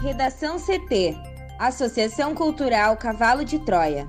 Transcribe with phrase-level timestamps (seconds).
[0.00, 1.16] Redação CT
[1.58, 4.06] Associação Cultural Cavalo de Troia.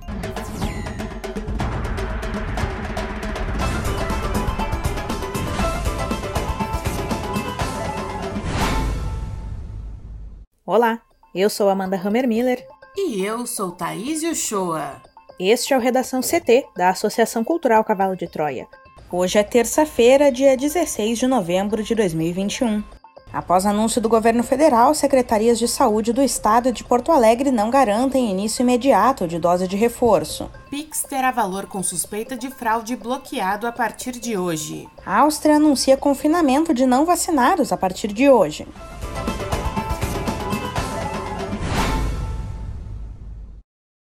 [10.64, 11.02] Olá,
[11.34, 12.64] eu sou Amanda Hammermiller.
[12.96, 15.02] E eu sou Thaís Uchoa.
[15.40, 18.68] Este é o Redação CT, da Associação Cultural Cavalo de Troia.
[19.12, 22.99] Hoje é terça-feira, dia 16 de novembro de 2021.
[23.32, 28.32] Após anúncio do governo federal, secretarias de saúde do estado de Porto Alegre não garantem
[28.32, 30.50] início imediato de dose de reforço.
[30.68, 34.90] Pix terá valor com suspeita de fraude bloqueado a partir de hoje.
[35.06, 38.68] A Áustria anuncia confinamento de não vacinados a partir de hoje.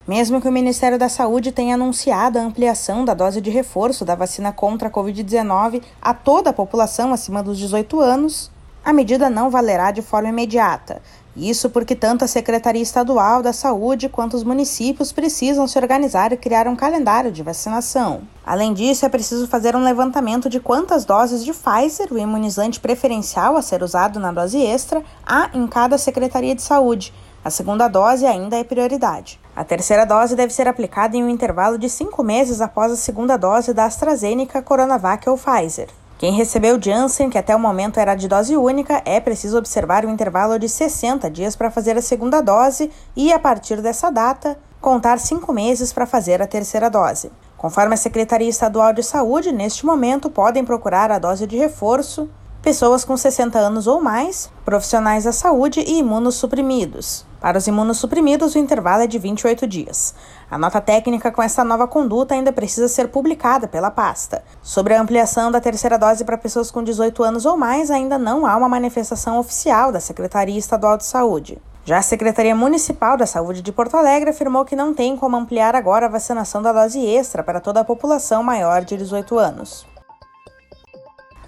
[0.07, 4.15] Mesmo que o Ministério da Saúde tenha anunciado a ampliação da dose de reforço da
[4.15, 8.51] vacina contra a Covid-19 a toda a população acima dos 18 anos,
[8.85, 11.01] a medida não valerá de forma imediata.
[11.37, 16.37] Isso porque tanto a Secretaria Estadual da Saúde quanto os municípios precisam se organizar e
[16.37, 18.23] criar um calendário de vacinação.
[18.47, 23.57] Além disso, é preciso fazer um levantamento de quantas doses de Pfizer, o imunizante preferencial
[23.57, 27.13] a ser usado na dose extra, há em cada Secretaria de Saúde.
[27.45, 29.41] A segunda dose ainda é prioridade.
[29.57, 33.37] A terceira dose deve ser aplicada em um intervalo de cinco meses após a segunda
[33.37, 35.89] dose da AstraZeneca, Coronavac ou Pfizer.
[36.25, 40.11] Quem recebeu Janssen, que até o momento era de dose única, é preciso observar o
[40.11, 45.19] intervalo de 60 dias para fazer a segunda dose e, a partir dessa data, contar
[45.19, 47.31] cinco meses para fazer a terceira dose.
[47.59, 52.27] Conforme a Secretaria Estadual de Saúde, neste momento podem procurar a dose de reforço
[52.63, 57.27] pessoas com 60 anos ou mais, profissionais da saúde e imunossuprimidos.
[57.45, 60.15] Para os imunossuprimidos, o intervalo é de 28 dias.
[60.51, 64.43] A nota técnica com essa nova conduta ainda precisa ser publicada pela pasta.
[64.63, 68.47] Sobre a ampliação da terceira dose para pessoas com 18 anos ou mais, ainda não
[68.47, 71.61] há uma manifestação oficial da Secretaria Estadual de Saúde.
[71.85, 75.77] Já a Secretaria Municipal da Saúde de Porto Alegre afirmou que não tem como ampliar
[75.77, 79.87] agora a vacinação da dose extra para toda a população maior de 18 anos.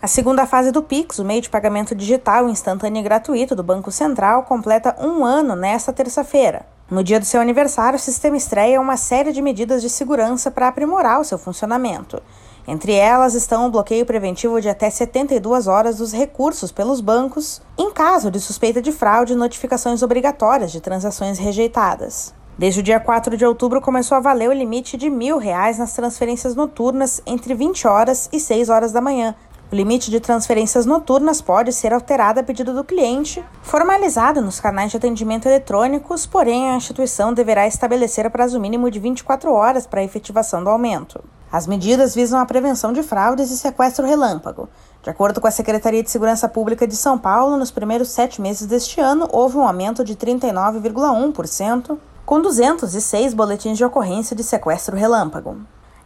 [0.01, 3.91] A segunda fase do Pix, o meio de pagamento digital instantâneo e gratuito do Banco
[3.91, 6.67] Central, completa um ano nesta terça-feira.
[6.91, 10.69] No dia do seu aniversário, o sistema estreia uma série de medidas de segurança para
[10.69, 12.23] aprimorar o seu funcionamento.
[12.69, 17.91] Entre elas estão o bloqueio preventivo de até 72 horas dos recursos pelos bancos, em
[17.91, 22.35] caso de suspeita de fraude e notificações obrigatórias de transações rejeitadas.
[22.59, 25.93] Desde o dia 4 de outubro começou a valer o limite de mil reais nas
[25.93, 29.35] transferências noturnas entre 20 horas e 6 horas da manhã,
[29.71, 34.93] o limite de transferências noturnas pode ser alterado a pedido do cliente, formalizado nos canais
[34.93, 40.05] de atendimento eletrônicos, porém a instituição deverá estabelecer prazo mínimo de 24 horas para a
[40.05, 41.22] efetivação do aumento.
[41.50, 44.69] As medidas visam a prevenção de fraudes e sequestro relâmpago.
[45.03, 48.66] De acordo com a Secretaria de Segurança Pública de São Paulo, nos primeiros sete meses
[48.66, 55.56] deste ano houve um aumento de 39,1%, com 206 boletins de ocorrência de sequestro relâmpago.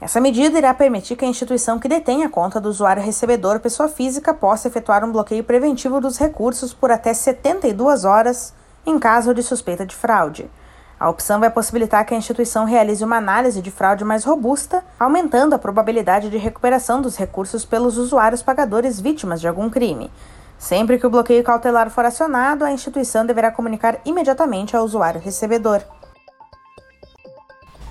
[0.01, 3.87] Essa medida irá permitir que a instituição que detém a conta do usuário recebedor pessoa
[3.87, 8.55] física possa efetuar um bloqueio preventivo dos recursos por até 72 horas
[8.87, 10.51] em caso de suspeita de fraude.
[10.99, 15.55] A opção vai possibilitar que a instituição realize uma análise de fraude mais robusta, aumentando
[15.55, 20.11] a probabilidade de recuperação dos recursos pelos usuários pagadores vítimas de algum crime.
[20.59, 25.83] Sempre que o bloqueio cautelar for acionado, a instituição deverá comunicar imediatamente ao usuário recebedor.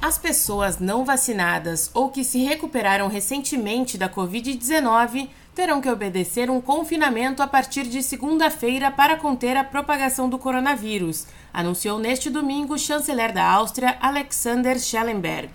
[0.02, 6.62] As pessoas não vacinadas ou que se recuperaram recentemente da Covid-19 terão que obedecer um
[6.62, 12.80] confinamento a partir de segunda-feira para conter a propagação do coronavírus, anunciou neste domingo o
[12.80, 15.50] chanceler da Áustria, Alexander Schellenberg.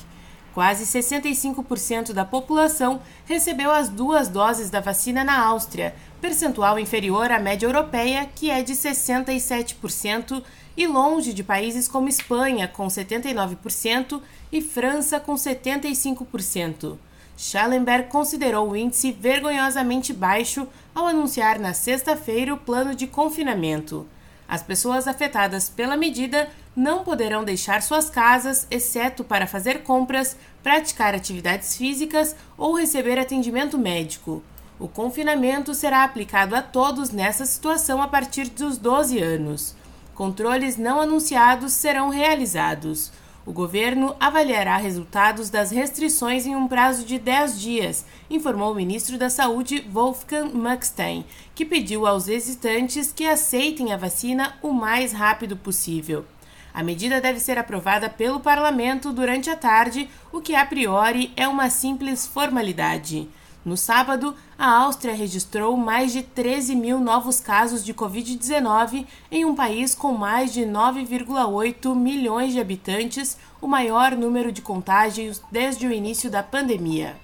[0.53, 7.41] Quase 65% da população recebeu as duas doses da vacina na Áustria, percentual inferior à
[7.41, 10.43] média europeia, que é de 67%,
[10.77, 14.21] e longe de países como Espanha, com 79%,
[14.51, 16.97] e França, com 75%.
[17.37, 24.07] Schallenberg considerou o índice vergonhosamente baixo ao anunciar na sexta-feira o plano de confinamento.
[24.47, 31.15] As pessoas afetadas pela medida não poderão deixar suas casas, exceto para fazer compras, praticar
[31.15, 34.43] atividades físicas ou receber atendimento médico.
[34.79, 39.75] O confinamento será aplicado a todos nessa situação a partir dos 12 anos.
[40.15, 43.11] Controles não anunciados serão realizados.
[43.45, 49.19] O governo avaliará resultados das restrições em um prazo de 10 dias, informou o ministro
[49.19, 55.57] da Saúde, Wolfgang Maxstein, que pediu aos hesitantes que aceitem a vacina o mais rápido
[55.57, 56.25] possível.
[56.73, 61.47] A medida deve ser aprovada pelo parlamento durante a tarde, o que a priori é
[61.47, 63.29] uma simples formalidade.
[63.65, 69.55] No sábado, a Áustria registrou mais de 13 mil novos casos de Covid-19 em um
[69.55, 75.93] país com mais de 9,8 milhões de habitantes, o maior número de contágios desde o
[75.93, 77.17] início da pandemia.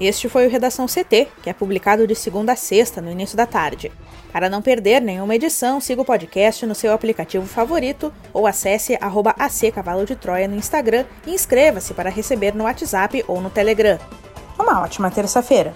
[0.00, 3.46] Este foi o Redação CT, que é publicado de segunda a sexta, no início da
[3.46, 3.92] tarde.
[4.32, 9.32] Para não perder nenhuma edição, siga o podcast no seu aplicativo favorito ou acesse arroba
[9.38, 13.96] AC Cavalo de Troia no Instagram e inscreva-se para receber no WhatsApp ou no Telegram.
[14.64, 15.74] Uma ótima terça-feira!